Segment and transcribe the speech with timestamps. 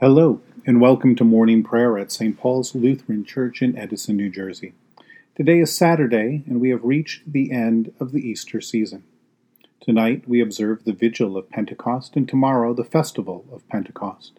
[0.00, 2.36] Hello, and welcome to morning prayer at St.
[2.36, 4.72] Paul's Lutheran Church in Edison, New Jersey.
[5.36, 9.04] Today is Saturday, and we have reached the end of the Easter season.
[9.80, 14.32] Tonight we observe the Vigil of Pentecost, and tomorrow the Festival of Pentecost.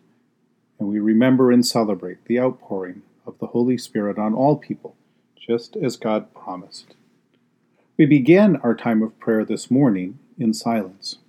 [0.78, 4.98] And we remember and celebrate the outpouring of the Holy Spirit on all people,
[5.40, 6.96] just as God promised.
[7.96, 11.20] We begin our time of prayer this morning in silence.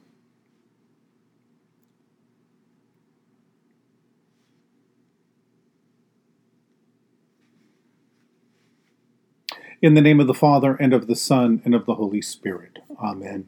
[9.82, 12.78] In the name of the Father, and of the Son, and of the Holy Spirit.
[12.98, 13.46] Amen.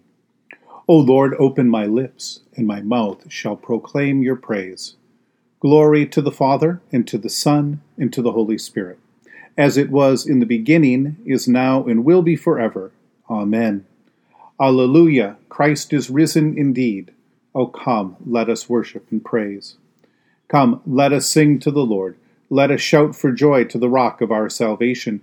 [0.86, 4.96] O Lord, open my lips, and my mouth shall proclaim your praise.
[5.58, 8.98] Glory to the Father, and to the Son, and to the Holy Spirit,
[9.56, 12.92] as it was in the beginning, is now, and will be forever.
[13.30, 13.86] Amen.
[14.60, 17.10] Alleluia, Christ is risen indeed.
[17.54, 19.76] O come, let us worship and praise.
[20.48, 22.16] Come, let us sing to the Lord.
[22.50, 25.22] Let us shout for joy to the rock of our salvation.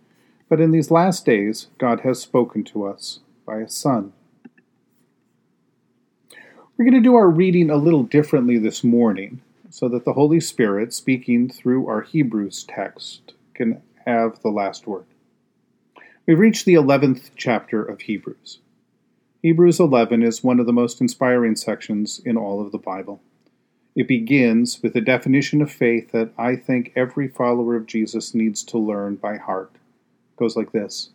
[0.51, 4.11] But in these last days, God has spoken to us by a Son.
[6.75, 9.39] We're going to do our reading a little differently this morning
[9.69, 15.05] so that the Holy Spirit, speaking through our Hebrews text, can have the last word.
[16.27, 18.59] We've reached the 11th chapter of Hebrews.
[19.41, 23.21] Hebrews 11 is one of the most inspiring sections in all of the Bible.
[23.95, 28.63] It begins with a definition of faith that I think every follower of Jesus needs
[28.63, 29.71] to learn by heart
[30.41, 31.11] goes like this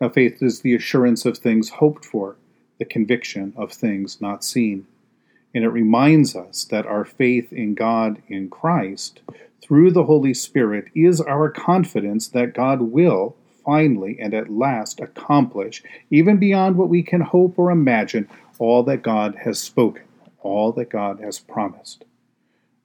[0.00, 2.36] Now, faith is the assurance of things hoped for,
[2.78, 4.86] the conviction of things not seen.
[5.54, 9.20] And it reminds us that our faith in God in Christ
[9.62, 15.82] through the Holy Spirit is our confidence that God will finally and at last accomplish,
[16.10, 18.28] even beyond what we can hope or imagine,
[18.58, 20.02] all that God has spoken,
[20.40, 22.04] all that God has promised.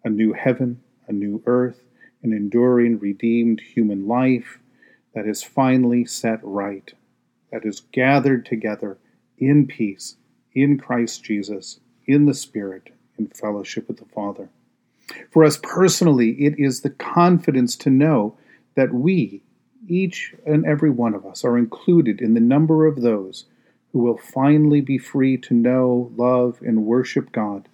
[0.03, 1.81] A new heaven, a new earth,
[2.23, 4.59] an enduring, redeemed human life,
[5.15, 6.93] that is finally set right,
[7.51, 8.97] that is gathered together
[9.37, 10.17] in peace,
[10.53, 14.49] in Christ Jesus, in the Spirit, in fellowship with the Father.
[15.31, 18.37] For us personally, it is the confidence to know
[18.75, 19.41] that we,
[19.87, 23.45] each and every one of us, are included in the number of those
[23.93, 27.69] who will finally be free to know, love, and worship God,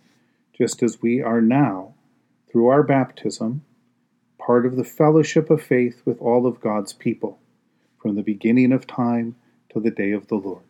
[0.53, 1.96] just as we are now
[2.51, 3.63] through our baptism
[4.46, 7.40] part of the fellowship of faith with all of God's people,
[8.02, 9.35] from the beginning of time
[9.72, 10.63] till the day of the Lord.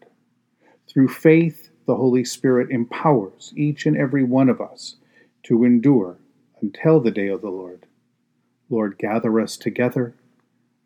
[0.87, 4.95] Through faith, the Holy Spirit empowers each and every one of us
[5.43, 6.17] to endure
[6.61, 7.85] until the day of the Lord.
[8.69, 10.13] Lord, gather us together,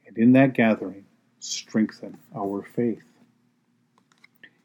[0.06, 1.06] and in that gathering,
[1.40, 3.04] strengthen our faith.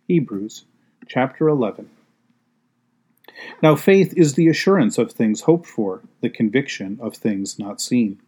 [0.07, 0.65] Hebrews
[1.09, 1.89] chapter 11.
[3.63, 8.21] Now, faith is the assurance of things hoped for, the conviction of things not seen.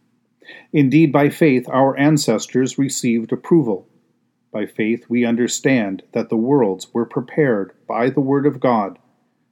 [0.71, 3.87] Indeed, by faith our ancestors received approval.
[4.51, 8.99] By faith we understand that the worlds were prepared by the Word of God,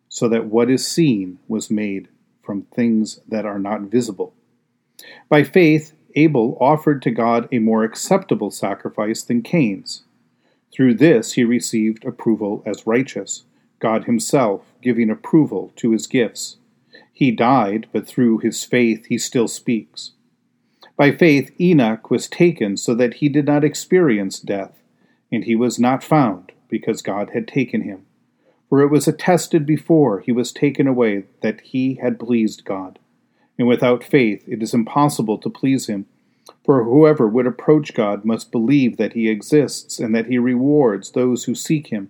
[0.09, 2.07] so that what is seen was made
[2.43, 4.33] from things that are not visible.
[5.29, 10.03] By faith Abel offered to God a more acceptable sacrifice than Cain's.
[10.71, 13.43] Through this he received approval as righteous.
[13.81, 16.55] God Himself giving approval to His gifts.
[17.21, 20.13] He died, but through his faith he still speaks.
[20.97, 24.81] By faith Enoch was taken so that he did not experience death,
[25.31, 28.07] and he was not found, because God had taken him.
[28.69, 32.97] For it was attested before he was taken away that he had pleased God.
[33.59, 36.07] And without faith it is impossible to please him.
[36.65, 41.43] For whoever would approach God must believe that he exists and that he rewards those
[41.43, 42.09] who seek him.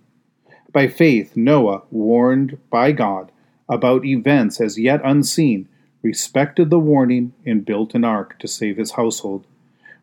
[0.72, 3.30] By faith, Noah, warned by God
[3.68, 5.68] about events as yet unseen,
[6.02, 9.46] respected the warning and built an ark to save his household.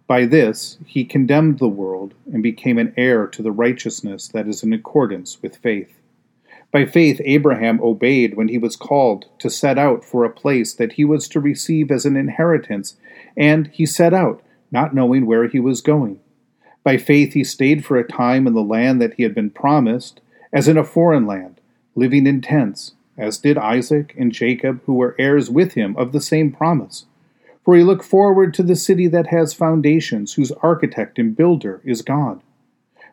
[0.08, 4.64] By this he condemned the world and became an heir to the righteousness that is
[4.64, 6.00] in accordance with faith.
[6.72, 10.94] By faith, Abraham obeyed when he was called to set out for a place that
[10.94, 12.96] he was to receive as an inheritance,
[13.36, 16.20] and he set out, not knowing where he was going.
[16.84, 20.22] By faith, he stayed for a time in the land that he had been promised,
[20.52, 21.62] as in a foreign land,
[21.96, 26.22] living in tents, as did Isaac and Jacob, who were heirs with him of the
[26.22, 27.06] same promise.
[27.64, 32.02] For he looked forward to the city that has foundations, whose architect and builder is
[32.02, 32.42] God.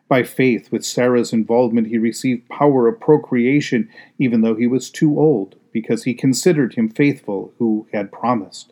[0.07, 5.19] By faith, with Sarah's involvement, he received power of procreation, even though he was too
[5.19, 8.71] old, because he considered him faithful who had promised.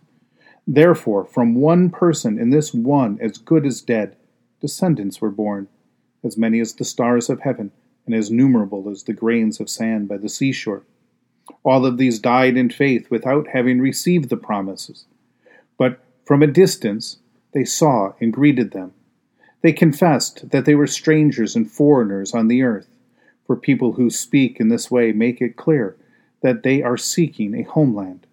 [0.66, 4.16] Therefore, from one person, and this one as good as dead,
[4.62, 5.68] descendants were born,
[6.24, 7.72] as many as the stars of heaven,
[8.06, 10.84] and as numerable as the grains of sand by the seashore.
[11.64, 15.06] All of these died in faith without having received the promises.
[15.78, 17.18] But from a distance
[17.54, 18.94] they saw and greeted them.
[19.62, 22.88] They confessed that they were strangers and foreigners on the earth,
[23.48, 25.96] for people who speak in this way make it clear
[26.42, 28.28] that they are seeking a homeland.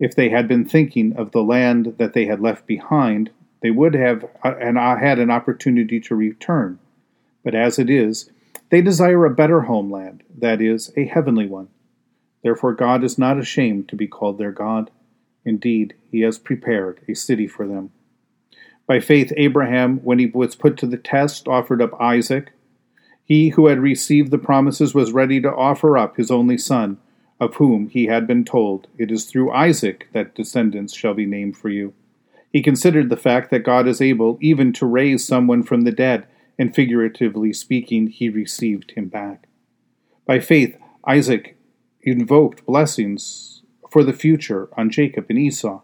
[0.00, 3.94] If they had been thinking of the land that they had left behind, they would
[3.94, 6.78] have uh, uh, had an opportunity to return.
[7.44, 8.30] But as it is,
[8.70, 11.68] they desire a better homeland, that is, a heavenly one.
[12.42, 14.90] Therefore, God is not ashamed to be called their God.
[15.44, 17.90] Indeed, he has prepared a city for them.
[18.86, 22.52] By faith, Abraham, when he was put to the test, offered up Isaac.
[23.24, 26.98] He who had received the promises was ready to offer up his only son,
[27.38, 31.56] of whom he had been told, It is through Isaac that descendants shall be named
[31.56, 31.94] for you.
[32.52, 36.26] He considered the fact that God is able even to raise someone from the dead,
[36.60, 39.48] and figuratively speaking, he received him back.
[40.26, 40.76] By faith,
[41.06, 41.56] Isaac
[42.02, 45.80] invoked blessings for the future on Jacob and Esau.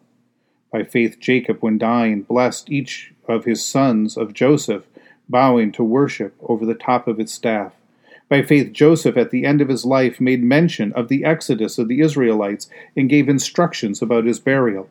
[0.70, 4.84] By faith, Jacob, when dying, blessed each of his sons of Joseph,
[5.30, 7.72] bowing to worship over the top of his staff.
[8.28, 11.88] By faith, Joseph, at the end of his life, made mention of the exodus of
[11.88, 14.90] the Israelites and gave instructions about his burial.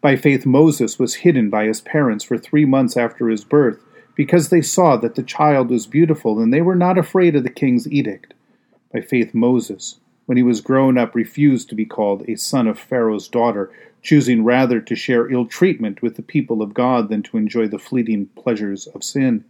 [0.00, 3.80] By faith, Moses was hidden by his parents for three months after his birth,
[4.14, 7.50] because they saw that the child was beautiful, and they were not afraid of the
[7.50, 8.34] king's edict.
[8.92, 12.78] By faith, Moses, when he was grown up, refused to be called a son of
[12.78, 13.70] Pharaoh's daughter,
[14.02, 17.78] choosing rather to share ill treatment with the people of God than to enjoy the
[17.78, 19.44] fleeting pleasures of sin.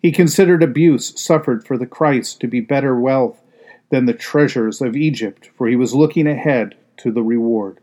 [0.00, 3.40] He considered abuse suffered for the Christ to be better wealth
[3.90, 7.78] than the treasures of Egypt, for he was looking ahead to the reward.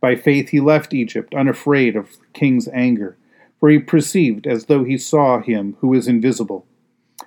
[0.00, 3.16] By faith he left Egypt, unafraid of the king's anger,
[3.60, 6.66] for he perceived as though he saw him who is invisible.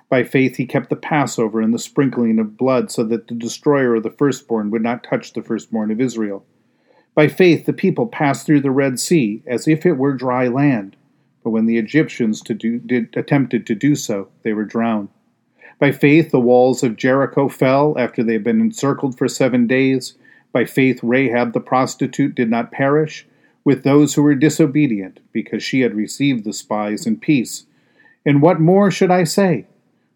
[0.08, 3.94] By faith he kept the Passover and the sprinkling of blood, so that the destroyer
[3.94, 6.44] of the firstborn would not touch the firstborn of Israel.
[7.14, 10.96] By faith the people passed through the Red Sea as if it were dry land,
[11.44, 15.08] but when the Egyptians to do, did, attempted to do so, they were drowned.
[15.78, 20.16] By faith the walls of Jericho fell after they had been encircled for seven days.
[20.52, 23.26] By faith Rahab the prostitute did not perish
[23.64, 27.66] with those who were disobedient, because she had received the spies in peace.
[28.26, 29.66] And what more should I say?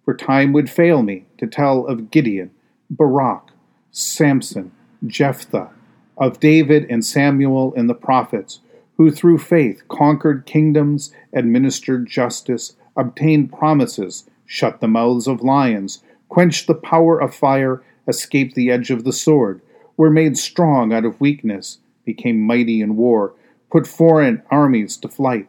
[0.08, 2.50] for time would fail me to tell of Gideon,
[2.88, 3.50] Barak,
[3.92, 4.72] Samson,
[5.06, 5.68] Jephthah,
[6.16, 8.60] of David and Samuel and the prophets,
[8.96, 16.68] who through faith conquered kingdoms, administered justice, obtained promises, shut the mouths of lions, quenched
[16.68, 19.60] the power of fire, escaped the edge of the sword,
[19.98, 23.34] were made strong out of weakness, became mighty in war,
[23.70, 25.48] put foreign armies to flight.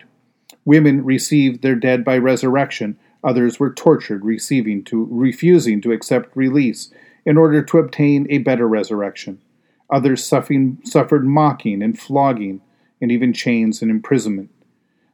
[0.66, 6.92] Women received their dead by resurrection Others were tortured, receiving to, refusing to accept release
[7.26, 9.42] in order to obtain a better resurrection.
[9.90, 12.62] Others suffering, suffered mocking and flogging,
[13.02, 14.50] and even chains and imprisonment.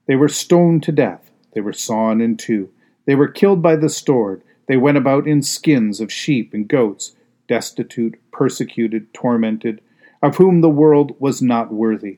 [0.08, 1.32] They were stoned to death.
[1.54, 2.70] They were sawn in two.
[3.06, 4.44] They were killed by the sword.
[4.68, 7.16] They went about in skins of sheep and goats,
[7.48, 9.82] destitute, persecuted, tormented,
[10.26, 12.18] of whom the world was not worthy.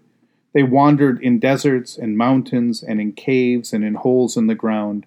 [0.54, 5.06] They wandered in deserts and mountains and in caves and in holes in the ground.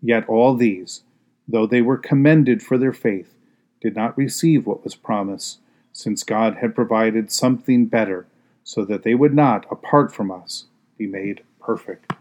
[0.00, 1.02] Yet all these,
[1.48, 3.34] though they were commended for their faith,
[3.80, 5.58] did not receive what was promised,
[5.92, 8.28] since God had provided something better,
[8.62, 10.66] so that they would not, apart from us,
[10.96, 12.12] be made perfect.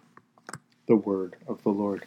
[0.88, 2.06] The word of the Lord.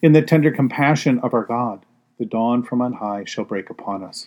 [0.00, 1.84] In the tender compassion of our God,
[2.18, 4.26] the dawn from on high shall break upon us.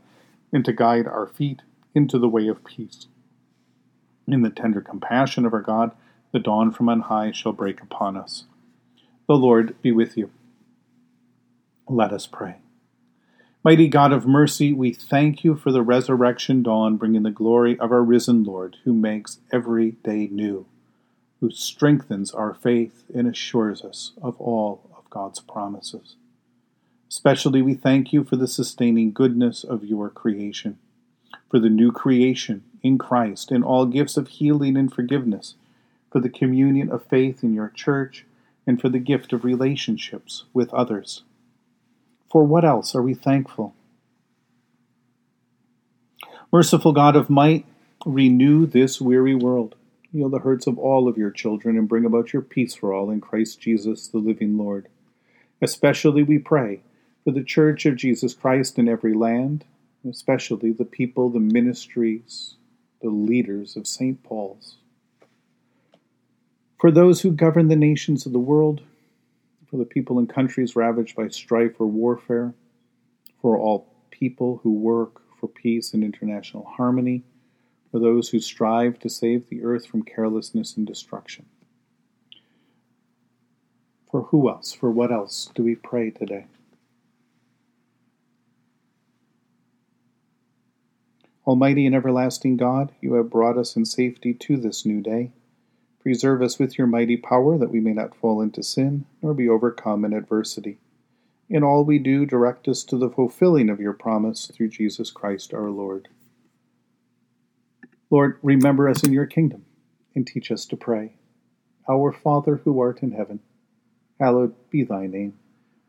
[0.51, 1.61] and to guide our feet
[1.93, 3.07] into the way of peace.
[4.27, 5.91] In the tender compassion of our God,
[6.31, 8.45] the dawn from on high shall break upon us.
[9.27, 10.31] The Lord be with you.
[11.87, 12.57] Let us pray.
[13.63, 17.91] Mighty God of mercy, we thank you for the resurrection dawn, bringing the glory of
[17.91, 20.65] our risen Lord, who makes every day new,
[21.39, 26.15] who strengthens our faith and assures us of all of God's promises.
[27.11, 30.79] Especially, we thank you for the sustaining goodness of your creation,
[31.49, 35.55] for the new creation in Christ, and all gifts of healing and forgiveness,
[36.09, 38.25] for the communion of faith in your church,
[38.65, 41.23] and for the gift of relationships with others.
[42.29, 43.75] For what else are we thankful?
[46.49, 47.65] Merciful God of might,
[48.05, 49.75] renew this weary world.
[50.13, 53.11] Heal the hurts of all of your children and bring about your peace for all
[53.11, 54.87] in Christ Jesus, the living Lord.
[55.61, 56.79] Especially we pray
[57.23, 59.65] for the Church of Jesus Christ in every land,
[60.09, 62.55] especially the people, the ministries,
[63.01, 64.21] the leaders of St.
[64.23, 64.77] Paul's.
[66.79, 68.81] For those who govern the nations of the world,
[69.69, 72.53] for the people in countries ravaged by strife or warfare,
[73.41, 77.23] for all people who work for peace and international harmony,
[77.91, 81.45] for those who strive to save the earth from carelessness and destruction.
[84.09, 86.47] For who else, for what else do we pray today?
[91.47, 95.31] Almighty and everlasting God, you have brought us in safety to this new day.
[95.99, 99.49] Preserve us with your mighty power that we may not fall into sin nor be
[99.49, 100.77] overcome in adversity.
[101.49, 105.53] In all we do, direct us to the fulfilling of your promise through Jesus Christ
[105.53, 106.09] our Lord.
[108.11, 109.65] Lord, remember us in your kingdom
[110.13, 111.13] and teach us to pray.
[111.89, 113.39] Our Father who art in heaven,
[114.19, 115.33] hallowed be thy name.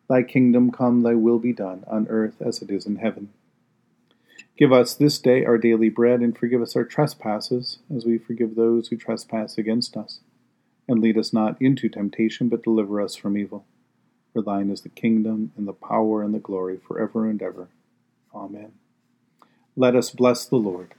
[0.09, 3.30] Thy kingdom come, thy will be done, on earth as it is in heaven.
[4.62, 8.54] Give us this day our daily bread, and forgive us our trespasses, as we forgive
[8.54, 10.21] those who trespass against us.
[10.87, 13.64] And lead us not into temptation, but deliver us from evil.
[14.33, 17.71] For thine is the kingdom, and the power, and the glory, forever and ever.
[18.33, 18.71] Amen.
[19.76, 20.95] Let us bless the Lord.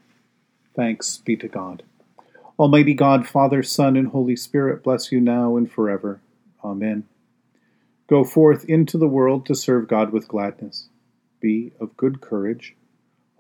[0.76, 1.84] Thanks be to God.
[2.60, 6.20] Almighty God, Father, Son, and Holy Spirit, bless you now and forever.
[6.66, 7.06] Amen.
[8.08, 10.90] Go forth into the world to serve God with gladness.
[11.40, 12.76] Be of good courage